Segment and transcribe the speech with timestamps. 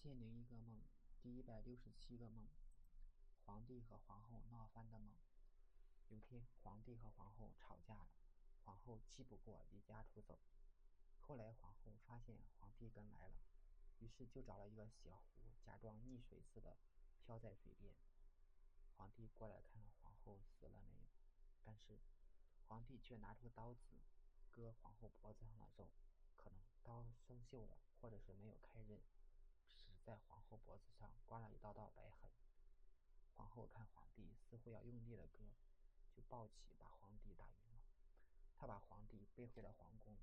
[0.00, 0.80] 千零一个梦，
[1.20, 2.46] 第一百六十七个梦，
[3.44, 5.10] 皇帝和皇后闹翻的梦。
[6.08, 8.08] 有天，皇帝和皇后吵架了，
[8.64, 10.38] 皇后气不过，离家出走。
[11.20, 13.34] 后来，皇后发现皇帝跟来了，
[13.98, 16.78] 于是就找了一个小壶，假装溺水似的
[17.26, 17.92] 漂在水边。
[18.96, 21.08] 皇帝过来看皇后死了没有，
[21.64, 21.98] 但是
[22.68, 23.98] 皇帝却拿出刀子
[24.52, 25.88] 割皇后脖子上的肉，
[26.36, 29.02] 可能刀生锈了，或者是没有开刃。
[30.08, 32.30] 在皇后脖子上刮了一道道白痕。
[33.34, 35.44] 皇后看皇帝似乎要用力的割，
[36.16, 37.82] 就抱起把皇帝打晕了。
[38.56, 40.16] 她把皇帝背回了皇宫。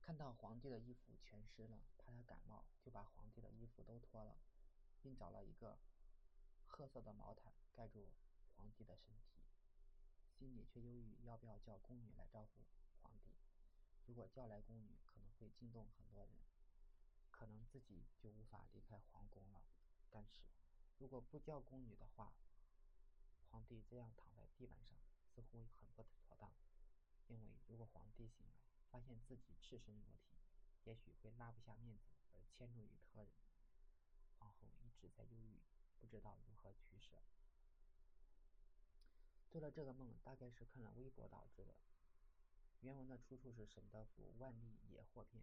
[0.00, 4.36] 看到皇帝的衣服全湿了，怕他感冒，就把皇帝的衣服都脱了，
[5.00, 5.78] 并找了一个
[6.66, 8.10] 褐色的毛毯盖住
[8.56, 9.38] 皇帝的身体，
[10.36, 12.64] 心里却犹豫要不要叫宫女来招呼
[13.02, 13.30] 皇帝。
[14.06, 16.34] 如果叫来宫女，可能会惊动很多人。
[17.38, 19.60] 可能自己就无法离开皇宫了。
[20.10, 20.40] 但是，
[20.98, 22.32] 如果不叫宫女的话，
[23.50, 24.96] 皇帝这样躺在地板上
[25.34, 26.50] 似乎很不妥当。
[27.28, 28.54] 因为如果皇帝醒来
[28.90, 30.38] 发现自己赤身裸体，
[30.84, 33.28] 也许会拉不下面子而迁怒于他人。
[34.38, 35.60] 皇后一直在犹豫，
[36.00, 37.20] 不知道如何取舍。
[39.50, 41.74] 做了这个梦，大概是看了微博导致的。
[42.80, 45.42] 原文的出处是沈德福《万历野获篇》，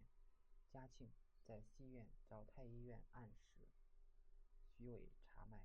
[0.72, 1.08] 嘉庆。
[1.46, 3.68] 在西苑找太医院按时，
[4.66, 5.60] 徐伟查脉，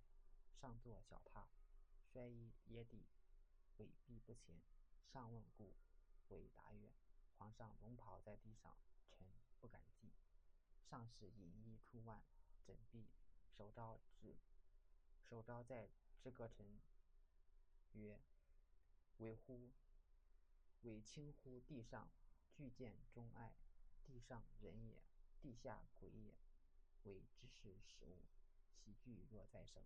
[0.59, 1.45] 上坐小榻，
[2.11, 3.05] 衰衣掖地，
[3.77, 4.61] 尾臂不前。
[5.05, 5.73] 上问故，
[6.27, 6.91] 伟答曰
[7.37, 8.77] ：“皇上龙袍在地上，
[9.09, 9.25] 臣
[9.61, 10.11] 不敢记。”
[10.83, 12.21] 上士引衣出万，
[12.65, 13.07] 枕臂，
[13.57, 14.35] 手招指，
[15.29, 15.89] 手招在
[16.21, 16.81] 之阁臣
[17.93, 18.19] 曰
[19.17, 19.71] ：“伟乎？
[20.81, 22.09] 伟轻乎地上
[22.53, 23.53] 具见钟爱，
[24.05, 25.01] 地上人也。”
[25.41, 26.33] 地下鬼也，
[27.03, 28.27] 为知识食物，
[28.83, 29.81] 喜剧若再生。